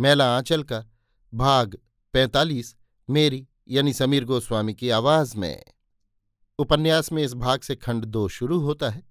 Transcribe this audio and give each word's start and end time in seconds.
मैला 0.00 0.36
आंचल 0.36 0.62
का 0.62 0.84
भाग 1.34 1.78
पैंतालीस, 2.12 2.76
मेरी 3.10 3.48
यानी 3.68 3.92
समीर 3.92 4.24
गोस्वामी 4.24 4.74
की 4.74 4.90
आवाज़ 4.90 5.36
में। 5.36 5.64
उपन्यास 6.58 7.12
में 7.12 7.22
इस 7.22 7.34
भाग 7.34 7.60
से 7.60 7.76
खंड 7.76 8.04
दो 8.04 8.28
शुरू 8.28 8.60
होता 8.60 8.90
है, 8.90 9.02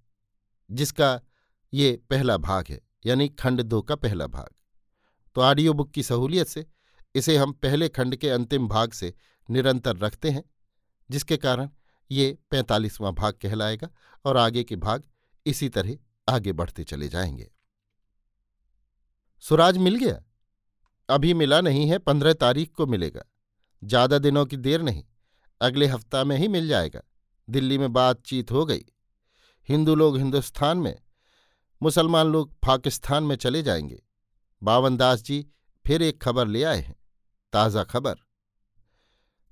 जिसका 0.72 1.22
ये 1.74 2.02
पहला 2.10 2.38
भाग 2.38 2.66
है, 2.70 2.82
यानी 3.06 3.30
खंड 3.30 3.62
दो 3.62 3.82
का 3.82 3.96
पहला 3.96 4.28
भाग। 4.28 4.50
तो 5.36 5.42
ऑडियो 5.42 5.74
बुक 5.74 5.92
की 5.92 6.04
सहूलियत 6.04 6.48
से 6.48 6.66
इसे 7.16 7.38
हम 7.38 7.52
पहले 7.52 7.90
खंड 7.90 8.16
के 8.16 8.30
अंतिम 8.30 8.68
भाग 8.68 8.92
से 8.92 9.14
निरंतर 9.50 9.98
रखते 9.98 10.30
हैं, 10.30 10.44
जिसके 11.12 11.38
कारण 11.38 11.70
ये 12.12 12.38
पैंतालीसवां 12.50 13.12
भाग 13.12 13.34
कहलाएगा 13.34 13.90
और 14.26 14.38
आगे 14.38 14.64
के 14.64 14.76
भाग 14.76 15.04
इसी 15.46 15.70
तरह 15.70 15.98
आगे 16.30 16.54
बढ़ते 16.54 16.84
चले 16.84 17.08
जाएँगे। 17.08 17.52
सुराज 19.40 19.78
मिल 19.78 19.96
गया? 19.96 20.24
अभी 21.10 21.34
मिला 21.34 21.62
नहीं 21.62 21.88
है, 21.88 21.98
पंद्रह 21.98 22.34
तारीख 22.34 22.72
को 22.72 22.86
मिलेगा। 22.86 23.24
ज़्यादा 23.84 24.18
दिनों 24.18 24.46
की 24.46 24.58
देर 24.58 24.82
नहीं, 24.82 25.04
अगले 25.62 25.88
हफ़्ता 25.88 26.24
में 26.24 26.38
ही 26.38 26.48
मिल 26.48 26.68
जाएगा। 26.68 27.02
दिल्ली 27.50 27.78
में 27.78 27.94
बातचीत 27.94 28.52
हो 28.52 28.66
गई। 28.66 28.86
हिंदू 29.70 29.96
लोग 29.96 30.18
हिंदुस्तान 30.18 30.78
में, 30.78 31.00
मुसलमान 31.82 32.28
लोग 32.28 32.54
पाकिस्तान 32.68 33.24
में 33.24 33.36
चले 33.36 33.64
जाएँगे। 33.64 34.02
बावन 34.64 34.98
दास 34.98 35.24
जी 35.24 35.46
फिर 35.86 36.02
एक 36.02 36.22
खबर 36.22 36.48
ले 36.48 36.64
आए 36.64 36.80
हैं, 36.82 36.96
ताज़ा 37.54 37.84
खबर। 37.84 38.16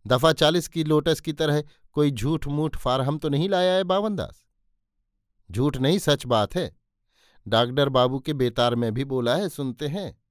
दफ़ा 0.07 0.33
चालीस 0.33 0.67
की 0.67 0.83
लोटस 0.83 1.19
की 1.19 1.33
तरह 1.33 1.63
कोई 1.93 2.11
झूठ 2.11 2.47
मूठ 2.47 2.77
फारहम 2.77 3.17
तो 3.17 3.29
नहीं 3.29 3.49
लाया 3.49 3.73
है 3.73 3.83
बावन 3.83 4.15
दास? 4.15 4.43
झूठ 5.51 5.77
नहीं 5.77 5.99
सच 5.99 6.25
बात 6.25 6.55
है। 6.55 6.75
डॉक्टर 7.47 7.89
बाबू 7.89 8.19
के 8.19 8.33
बेतार 8.33 8.75
में 8.75 8.93
भी 8.93 9.05
बोला 9.05 9.35
है, 9.35 9.49
सुनते 9.49 9.87
हैं। 9.87 10.22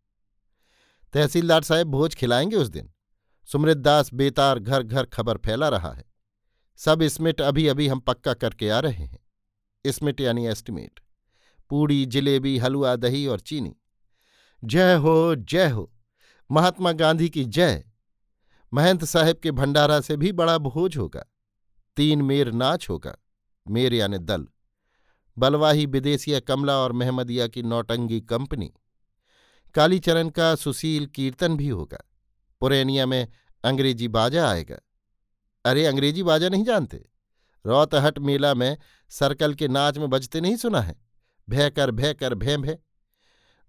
तहसीलदार 1.13 1.63
साहब 1.63 1.87
भोज 1.87 2.15
खिलाएँगे 2.15 2.57
उस 2.57 2.69
दिन। 2.69 2.93
सुमृतदास 3.53 4.15
बेतार 4.15 4.59
घर 4.59 4.83
घर 4.83 5.05
खबर 5.05 5.37
फैला 5.37 5.69
रहा 5.69 5.93
है। 5.93 6.05
सब 6.77 7.03
इसमेट 7.03 7.41
अभी 7.41 7.67
अभी 7.67 7.89
हम 7.89 8.01
पक्का 8.01 8.35
करके 8.35 8.69
आ 8.69 8.81
रहे 8.81 9.05
हैं। 9.05 9.19
इसमेट 9.85 10.21
यानी 10.21 10.47
एस्टिमेट। 10.47 11.01
पूड़ी, 11.71 12.07
जिलेबी, 12.07 12.59
हलवा, 12.59 12.97
दही 12.97 13.27
और 13.27 13.41
चीनी। 13.41 13.77
जय 14.65 14.95
हो 14.95 15.35
जय 15.35 15.69
हो। 15.69 15.93
महात्मा 16.51 16.93
गांधी 16.93 17.29
की 17.29 17.45
जय। 17.45 17.85
महंत 18.75 19.05
साहब 19.05 19.37
के 19.37 19.51
भंडारा 19.51 20.01
से 20.01 20.17
भी 20.17 20.33
बड़ा 20.33 20.59
भोज 20.59 20.97
होगा। 20.97 21.25
तीन 21.97 22.23
मेर 22.23 22.53
नाच 22.53 22.89
होगा। 22.89 23.17
मेर 23.69 23.95
यानी 23.95 24.19
दल। 24.19 24.47
बलवाही 25.39 25.87
विदेशिया 25.87 26.41
कमला 26.41 26.77
और 26.77 26.93
महमदिया 26.93 27.47
की 27.47 27.63
नौटंगी 27.63 28.21
कंपनी। 28.21 28.73
कालीचरण 29.75 30.29
का 30.29 30.55
सुशील 30.55 31.07
कीर्तन 31.07 31.57
भी 31.57 31.69
होगा। 31.69 32.11
पुरैनिया 32.61 33.07
में 33.07 33.29
अंग्रेज़ी 33.65 34.09
बाजा 34.09 34.51
आएगा। 34.51 34.79
अरे, 35.65 35.87
अंग्रेज़ी 35.87 36.23
बाजा 36.23 36.49
नहीं 36.49 36.65
जानते? 36.65 37.09
रौतहट 37.67 38.19
मेला 38.19 38.55
में 38.55 38.77
सर्कल 39.09 39.55
के 39.55 39.69
नाच 39.69 39.99
में 39.99 40.11
बजते 40.11 40.41
नहीं 40.41 40.57
सुना 40.57 40.81
है? 40.81 41.03
भयकर 41.51 41.91
भयकर 41.91 42.35
भय 42.35 42.47
कर 42.47 42.61
भय 42.61 42.79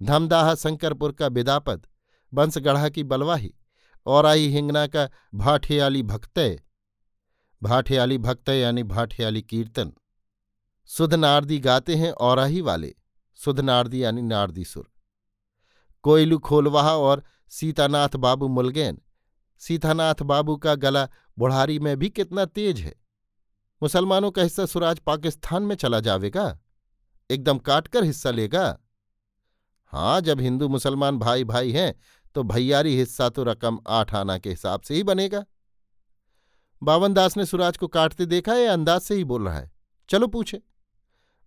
धमदाहा 0.04 0.56
शंकरपुर 0.56 1.12
का 1.12 1.30
बिदापद 1.30 1.88
बंसगढ़ा 2.34 2.90
की 2.90 3.04
बलवाही, 3.04 3.56
औराई 4.06 4.48
हिंगना 4.48 4.88
का 4.88 5.10
भाठियाली 5.36 6.04
भक्तय। 6.04 6.64
भाठियाली 7.64 8.18
भक्तय 8.18 8.60
यानी 8.60 8.84
भाठियाली 8.84 9.42
कीर्तन। 9.42 9.94
सुध 10.86 11.14
नारदी 11.14 11.60
गाते 11.60 11.96
हैं 11.96 12.12
औराही 12.12 12.62
वाले। 12.62 12.96
सुध 13.36 13.60
नारदी 13.60 14.04
यानी 14.04 14.22
नारदी 14.22 14.66
सुर। 14.66 14.93
कोयलू 16.04 16.38
खोलवाहा 16.40 16.96
और 16.98 17.24
सीतानाथ 17.52 18.16
बाबू 18.18 18.48
मुलगैन। 18.48 19.02
सीतानाथ 19.62 20.22
बाबू 20.24 20.56
का 20.58 20.76
गला 20.76 21.08
बुढ़ारी 21.38 21.78
में 21.80 21.98
भी 22.00 22.10
कितना 22.10 22.46
तेज 22.46 22.80
है। 22.80 22.94
मुसलमानों 23.82 24.32
का 24.32 24.42
हिस्सा 24.42 24.66
सुराज 24.66 25.00
पाकिस्तान 25.00 25.64
में 25.64 25.76
चला 25.76 26.00
जावेगा? 26.00 26.58
एकदम 27.30 27.58
काटकर 27.60 28.04
हिस्सा 28.04 28.32
लेगा? 28.32 28.78
हाँ 29.94 30.20
जब 30.22 30.42
हिंदू 30.42 30.68
मुसलमान 30.68 31.18
भाई 31.20 31.44
भाई 31.44 31.72
हैं 31.72 31.94
तो 32.36 32.44
भैयारी 32.44 32.96
हिस्सा 32.98 33.30
तो 33.30 33.44
रकम 33.44 33.80
आठ 33.90 34.14
आना 34.16 34.38
के 34.38 34.50
हिसाब 34.50 34.82
से 34.82 34.96
ही 34.96 35.04
बनेगा। 35.04 35.44
बावनदास 36.82 37.38
ने 37.38 37.46
सुराज 37.46 37.78
को 37.78 37.88
काटते 37.88 38.26
देखा 38.26 38.56
या 38.56 38.74
अंदाज 38.74 39.02
से 39.02 39.16
ही 39.16 39.24
बोल 39.24 39.48
रहा 39.48 39.60
है? 39.60 39.72
चलो 40.10 40.28
पूछे। 40.28 40.62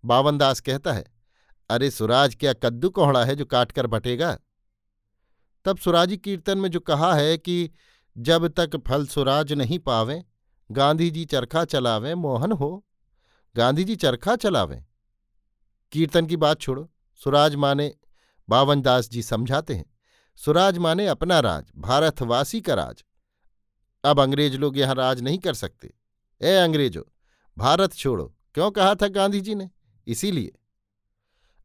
बावनदास 0.03 0.59
कहता 0.59 0.93
है, 0.93 1.05
अरे 1.69 1.89
सुराज, 1.91 2.35
क्या 2.35 2.53
कद्दू 2.55 2.89
कोहड़ा 2.89 3.23
है 3.25 3.35
जो 3.35 3.45
काटकर 3.45 3.87
बटेगा? 3.87 4.37
तब 5.67 5.77
सुराजी 5.77 6.17
कीर्तन 6.17 6.57
में 6.57 6.71
जो 6.71 6.79
कहा 6.79 7.13
है 7.13 7.37
कि, 7.37 7.71
जब 8.17 8.47
तक 8.47 8.75
फल 8.87 9.05
सुराज 9.05 9.53
नहीं 9.53 9.79
पावें, 9.79 10.23
गांधी 10.71 11.11
जी 11.11 11.25
चरखा 11.25 11.65
चलावें, 11.65 12.13
मोहन 12.13 12.51
हो। 12.51 12.85
गांधी 13.55 13.83
जी 13.83 13.95
चरखा 13.95 14.35
चलावें। 14.35 14.85
कीर्तन 15.91 16.25
की 16.25 16.37
बात 16.37 16.61
छोड़ो। 16.61 16.91
सुराज 17.15 17.55
माने 17.55 17.95
बावन 18.49 18.81
दास 18.81 19.09
जी 19.09 19.23
समझाते 19.23 19.73
हैं। 19.73 19.85
सुराज 20.35 20.77
माने 20.77 21.07
अपना 21.07 21.39
राज, 21.39 21.65
भारतवासी 21.75 22.61
का 22.61 22.73
राज। 22.73 23.03
अब 24.03 24.19
अंग्रेज़ 24.19 24.57
लोग 24.57 24.77
यहाँ 24.77 24.95
राज 24.95 25.21
नहीं 25.21 25.39
कर 25.39 25.53
सकते। 25.53 25.93
ए 26.41 26.55
अंग्रेजो, 26.55 27.07
भारत 27.57 27.93
छोड़ो। 27.93 28.35
क्यों 28.53 28.71
कहा 28.71 28.95
था 28.95 29.07
गांधी 29.07 29.41
जी 29.41 29.55
ने? 29.55 29.69
इसीलिए। 30.07 30.55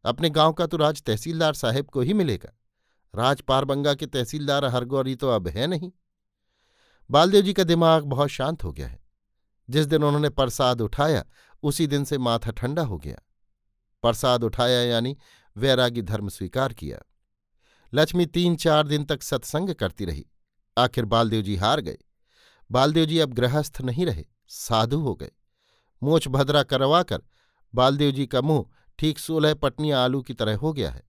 अपने 0.05 0.31
गाँव 0.31 0.53
का 0.53 0.67
तो 0.67 0.77
राज 0.77 1.03
तहसीलदार 1.03 1.55
साहेब 1.55 1.87
को 1.87 2.01
ही 2.01 2.13
मिलेगा। 2.13 2.59
राजपारबंगा 3.15 3.95
के 3.95 4.07
तहसीलदार 4.07 4.65
हरगौरी 4.65 5.17
तो 5.17 5.29
अब 5.29 5.49
है 5.49 5.67
नहीं। 5.67 5.93
बालदेव 7.11 7.43
जी 7.43 7.53
का 7.53 7.65
दिमाग 7.65 8.05
बहुत 8.05 8.29
शांत 8.29 8.65
हो 8.65 8.73
गया 8.73 8.89
है। 8.89 9.03
जिस 9.71 9.87
दिन 9.87 10.05
उन्होंने 10.05 10.31
प्रसाद 10.31 10.81
उठाया, 10.81 11.25
उसी 11.63 11.87
दिन 11.87 12.05
से 12.05 12.19
माथा 12.19 12.51
ठंडा 12.51 12.83
हो 12.83 12.99
गया। 12.99 13.19
प्रसाद 14.03 14.45
उठाया 14.45 14.81
यानी 14.81 15.19
वैरागी 15.57 16.03
धर्म 16.03 16.29
स्वीकार 16.29 16.73
किया। 16.73 16.99
लक्ष्मी 17.95 18.27
तीन 18.27 18.57
चार 18.57 18.87
दिन 18.87 19.05
तक 19.05 19.23
सत्संग 19.23 19.75
करती 19.75 20.05
रही। 20.05 20.27
आखिर 20.79 21.05
बालदेव 21.05 21.43
जी 21.43 21.57
हार 21.57 21.81
गए। 21.81 21.99
बालदेव 22.71 23.05
जी 23.05 23.19
अब 23.19 23.33
गृहस्थ 23.33 23.81
नहीं 23.81 24.07
रहे, 24.07 24.25
साधु 24.49 25.01
हो 25.01 25.15
गए। 25.15 25.31
मोछ 26.03 26.29
भद्रा 26.29 26.63
करवाकर 26.63 27.23
बालदेव 27.75 28.11
जी 28.11 28.27
का 28.27 28.41
मुँह 28.41 28.67
ठीक 28.99 29.19
सोलह 29.19 29.55
पटनिया 29.55 30.05
आलू 30.05 30.23
की 30.23 30.35
तरह 30.35 30.57
हो 30.57 30.73
गया 30.73 30.91
है। 30.91 31.03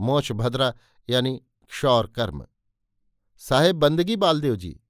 मोछ 0.00 0.32
भद्रा 0.32 0.74
यानी 1.08 1.42
क्षौर 1.70 2.06
कर्म। 2.06 2.46
साहेब 3.40 3.76
बंदगी 3.76 4.16
बालदेव 4.16 4.56
जी। 4.56 4.80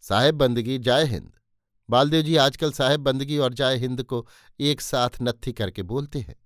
साहेब 0.00 0.34
बंदगी, 0.34 0.78
जय 0.78 1.04
हिंद। 1.04 1.32
बालदेव 1.90 2.22
जी, 2.22 2.36
आजकल 2.36 2.72
साहेब 2.72 3.00
बंदगी 3.00 3.38
और 3.38 3.54
जय 3.54 3.76
हिंद 3.76 4.02
को 4.02 4.26
एक 4.60 4.80
साथ 4.80 5.10
नत्थी 5.22 5.52
करके 5.52 5.82
बोलते 5.82 6.20
हैं। 6.20 6.36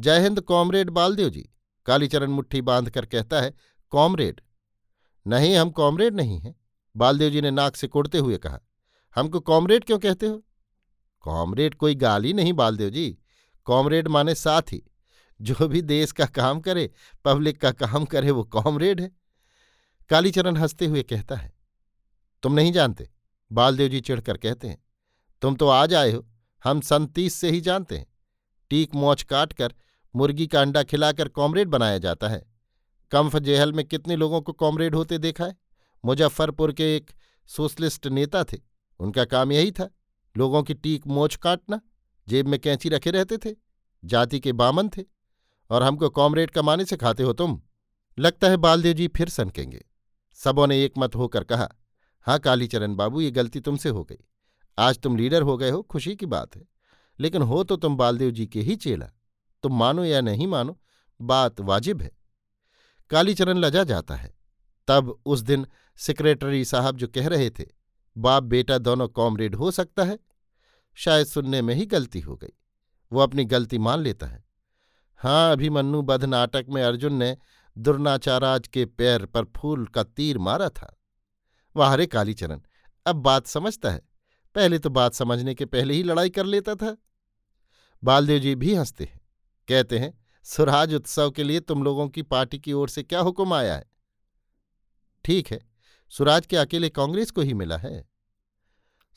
जय 0.00 0.20
हिंद, 0.20 0.40
कॉमरेड 0.40 0.90
बालदेव 0.90 1.30
जी। 1.30 1.48
कालीचरण 1.86 2.30
मुट्ठी 2.30 2.60
बांधकर 2.60 3.06
कहता 3.06 3.40
है, 3.40 3.54
कॉमरेड? 3.90 4.40
नहीं, 5.26 5.56
हम 5.56 5.70
कॉमरेड 5.70 6.14
नहीं 6.14 6.38
हैं। 6.38 6.54
बालदेव 6.96 7.30
जी 7.30 7.40
ने 7.40 7.50
नाक 7.50 7.76
से 7.76 7.88
कोड़ते 7.88 8.18
हुए 8.18 8.36
कहा, 8.38 8.60
हमको 9.16 9.40
कॉमरेड 9.40 9.84
क्यों 9.84 9.98
कहते 9.98 10.26
हो? 10.26 10.42
कॉमरेड 11.20 11.74
कोई 11.74 11.94
गाली 11.94 12.32
नहीं 12.32 12.52
बालदेव 12.52 12.90
जी। 12.90 13.18
कॉमरेड 13.66 14.08
माने 14.08 14.34
साथी। 14.34 14.82
जो 15.40 15.68
भी 15.68 15.82
देश 15.82 16.12
का 16.12 16.26
काम 16.26 16.60
करे, 16.60 16.90
पब्लिक 17.24 17.60
का 17.60 17.70
काम 17.72 18.04
करे, 18.04 18.30
वो 18.30 18.44
कॉमरेड 18.44 19.00
है। 19.00 19.10
कालीचरण 20.10 20.56
हँसते 20.56 20.86
हुए 20.86 21.02
कहता 21.02 21.36
है, 21.36 21.52
तुम 22.42 22.52
नहीं 22.52 22.72
जानते? 22.72 23.08
बालदेव 23.50 23.88
जी 23.88 24.00
चिढ़कर 24.00 24.36
कहते 24.36 24.68
हैं, 24.68 24.82
तुम 25.42 25.56
तो 25.56 25.68
आज 25.68 25.94
आए 25.94 26.12
हो, 26.12 26.26
हम 26.64 26.80
संतीस 26.80 27.34
से 27.34 27.50
ही 27.50 27.60
जानते 27.60 27.98
हैं। 27.98 28.06
टीक 28.70 28.94
मोच 28.94 29.22
काटकर, 29.22 29.74
मुर्गी 30.14 30.46
का 30.46 30.60
अंडा 30.60 30.82
खिलाकर 30.82 31.28
कॉमरेड 31.28 31.68
बनाया 31.68 31.98
जाता 31.98 32.28
है। 32.28 32.44
कम्फ 33.10 33.36
जेहल 33.36 33.72
में 33.72 33.84
कितने 33.84 34.16
लोगों 34.16 34.40
को 34.40 34.52
कॉमरेड 34.52 34.94
होते 34.94 35.18
देखा 35.18 35.44
है? 35.44 35.56
मुजफ्फरपुर 36.04 36.72
के 36.72 36.96
एक 36.96 37.10
सोशलिस्ट 37.46 38.06
नेता 38.06 38.44
थे, 38.44 38.58
उनका 39.00 39.24
काम 39.24 39.52
यही 39.52 39.70
था, 39.70 39.90
लोगों 40.36 40.62
की 40.62 40.74
टीक 40.74 41.06
मोच 41.06 41.36
काटना। 41.36 41.80
जेब 42.28 42.48
में 42.48 42.58
कैंची 42.60 42.88
रखे 42.88 43.10
रहते 43.10 43.38
थे, 43.38 43.54
जाति 44.04 44.40
के 44.40 44.52
बामन 44.52 44.88
थे। 44.88 45.15
और 45.70 45.82
हमको 45.82 46.10
कॉमरेड 46.10 46.50
कमाने 46.50 46.84
से 46.84 46.96
खाते 46.96 47.22
हो 47.22 47.32
तुम। 47.32 47.62
लगता 48.18 48.48
है 48.48 48.56
बालदेव 48.56 48.92
जी 48.92 49.08
फिर 49.08 49.28
सनकेंगे। 49.28 49.84
सबों 50.34 50.66
ने 50.66 50.84
एक 50.84 50.92
मत 50.98 51.16
होकर 51.16 51.44
कहा 51.44 51.68
हाँ 52.22 52.38
कालीचरण 52.38 52.94
बाबू, 52.94 53.20
ये 53.20 53.30
गलती 53.30 53.60
तुमसे 53.60 53.88
हो 53.88 54.04
गई। 54.04 54.18
आज 54.78 54.98
तुम 54.98 55.16
लीडर 55.16 55.42
हो 55.42 55.56
गए 55.56 55.70
हो, 55.70 55.82
खुशी 55.82 56.16
की 56.16 56.26
बात 56.26 56.56
है। 56.56 56.64
लेकिन 57.20 57.42
हो 57.42 57.64
तो 57.64 57.76
तुम 57.76 57.96
बालदेव 57.96 58.30
जी 58.30 58.46
के 58.46 58.60
ही 58.60 58.76
चेला। 58.76 59.06
तुम 59.62 59.78
मानो 59.78 60.04
या 60.04 60.20
नहीं 60.20 60.46
मानो, 60.46 60.80
बात 61.20 61.60
वाजिब 61.60 62.02
है। 62.02 62.10
कालीचरण 63.10 63.58
लजा 63.58 63.84
जाता 63.84 64.14
है। 64.14 64.36
तब 64.88 65.22
उस 65.26 65.40
दिन 65.40 65.66
सेक्रेटरी 65.96 66.64
साहब 66.64 66.96
जो 66.96 67.06
कह 67.06 67.28
रहे 67.28 67.50
थे, 67.50 67.64
बाप 68.18 68.42
बेटा 68.42 68.78
दोनों 68.78 69.08
कॉमरेड 69.08 69.54
हो 69.54 69.70
सकता 69.70 70.04
है। 70.04 70.18
शायद 70.94 71.26
सुनने 71.26 71.62
में 71.62 71.74
ही 71.74 71.86
गलती 71.86 72.20
हो 72.20 72.36
गई। 72.36 72.52
वो 73.12 73.20
अपनी 73.20 73.44
गलती 73.44 73.78
मान 73.78 73.98
लेता 73.98 74.26
है। 74.26 74.45
हाँ 75.20 75.52
अभिमन्यु 75.52 76.00
बध 76.02 76.24
नाटक 76.24 76.66
में 76.68 76.82
अर्जुन 76.82 77.14
ने 77.14 77.36
दुर्नाचाराज 77.76 78.66
के 78.68 78.84
पैर 78.86 79.24
पर 79.26 79.44
फूल 79.56 79.86
का 79.86 80.02
तीर 80.02 80.38
मारा 80.38 80.68
था। 80.68 80.92
वाह 81.76 81.94
रे 81.94 82.06
कालीचरण, 82.06 82.60
अब 83.06 83.16
बात 83.16 83.46
समझता 83.46 83.90
है। 83.90 84.00
पहले 84.54 84.78
तो 84.78 84.90
बात 84.90 85.14
समझने 85.14 85.54
के 85.54 85.64
पहले 85.64 85.94
ही 85.94 86.02
लड़ाई 86.02 86.30
कर 86.30 86.46
लेता 86.46 86.74
था। 86.74 86.96
बालदेव 88.02 88.38
जी 88.38 88.54
भी 88.54 88.74
हँसते 88.74 89.04
हैं, 89.04 89.20
कहते 89.68 89.98
हैं, 89.98 90.12
सुराज 90.46 90.94
उत्सव 90.94 91.30
के 91.30 91.44
लिए 91.44 91.60
तुम 91.60 91.82
लोगों 91.82 92.08
की 92.08 92.22
पार्टी 92.22 92.58
की 92.58 92.72
ओर 92.72 92.88
से 92.88 93.02
क्या 93.02 93.20
हुक्म 93.20 93.54
आया 93.54 93.74
है? 93.74 93.84
ठीक 95.24 95.50
है, 95.50 95.60
सुराज 96.12 96.46
के 96.46 96.56
अकेले 96.56 96.88
कांग्रेस 96.88 97.30
को 97.30 97.40
ही 97.40 97.54
मिला 97.54 97.76
है। 97.76 98.04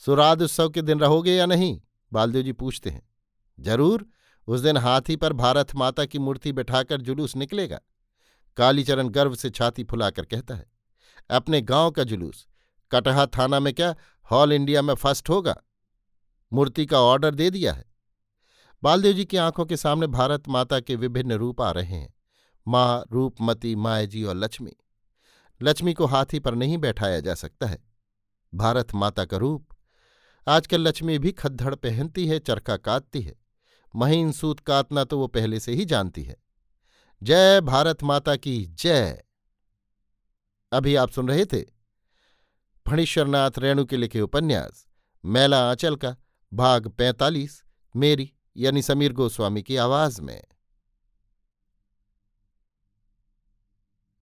सुराज 0.04 0.42
उत्सव 0.42 0.70
के 0.70 0.82
दिन 0.82 1.00
रहोगे 1.00 1.36
या 1.36 1.46
नहीं? 1.46 1.80
बालदेव 2.12 2.44
जी 2.44 2.52
पूछते 2.52 2.90
हैं। 2.90 3.08
ज़रूर 3.58 4.08
उस 4.50 4.60
दिन 4.60 4.78
हाथी 4.78 5.16
पर 5.16 5.34
भारत 5.34 5.76
माता 5.76 6.06
की 6.06 6.20
मूर्ति 6.20 6.52
बैठाकर 6.52 7.02
जुलूस 7.02 7.36
निकलेगा। 7.36 7.80
कालीचरण 8.58 9.10
गर्व 9.10 9.36
से 9.36 9.50
छाती 9.50 9.84
फुलाकर 9.84 10.26
कहता 10.26 10.56
है, 10.56 10.66
अपने 11.30 11.62
गाँव 11.62 11.92
का 11.92 12.04
जुलूस, 12.04 12.48
कटहा 12.92 13.26
थाना 13.26 13.60
में 13.60 13.74
क्या 13.74 13.96
हॉल 14.32 14.54
इंडिया 14.54 14.82
में 14.82 14.94
फ़र्स्ट 14.94 15.30
होगा? 15.30 15.56
मूर्ति 16.52 16.86
का 16.86 17.00
ऑर्डर 17.00 17.36
दे 17.36 17.50
दिया 17.50 17.74
है। 17.74 17.86
बालदेव 18.84 19.14
जी 19.14 19.26
की 19.26 19.38
आँखों 19.38 19.66
के 19.66 19.78
सामने 19.78 20.08
भारत 20.08 20.48
माता 20.48 20.80
के 20.80 20.96
विभिन्न 20.96 21.34
रूप 21.34 21.62
आ 21.62 21.72
रहे 21.72 21.96
हैं, 21.96 22.14
माँ, 22.68 23.04
रूपमती, 23.12 23.76
मायाजी 23.76 24.24
और 24.24 24.36
लक्ष्मी। 24.36 24.72
लक्ष्मी 25.62 25.94
को 25.94 26.06
हाथी 26.06 26.40
पर 26.40 26.56
नहीं 26.56 26.78
बैठाया 26.78 27.20
जा 27.20 27.36
सकता 27.36 27.68
है। 27.68 27.84
भारत 28.54 28.94
माता 28.96 29.26
का 29.26 29.38
रूप, 29.38 29.68
आजकल 30.48 30.82
लक्ष्मी 30.82 31.18
भी 31.20 31.32
खद्दड़ 31.32 31.76
पहनती 31.76 32.28
है, 32.28 32.40
चरखा 32.40 32.78
काटती 32.78 33.22
है। 33.22 33.49
महीन 33.96 34.32
सूत 34.32 34.60
कातना 34.60 35.04
तो 35.04 35.20
वो 35.20 35.28
पहले 35.28 35.60
से 35.60 35.74
ही 35.74 35.86
जानती 35.86 36.24
है। 36.24 36.38
जय 37.24 37.62
भारत 37.62 38.04
माता 38.04 38.36
की 38.36 38.66
जय। 38.66 39.24
अभी 40.72 40.96
आप 40.96 41.10
सुन 41.10 41.28
रहे 41.28 41.46
थे 41.46 41.62
फणीश्वरनाथ 42.88 43.52
रेणु 43.58 43.86
के 43.86 43.98
लिखे 43.98 44.22
उपन्यास, 44.22 44.88
मैला 45.26 45.70
आंचल 45.70 45.96
का, 45.96 46.16
भाग 46.54 46.88
पैंतालीस, 46.88 47.64
मेरी, 47.96 48.34
यानी 48.58 48.82
समीर 48.82 49.14
गोस्वामी 49.14 49.64
की 49.64 49.76
आवाज़ 49.76 50.22
में। 50.22 50.44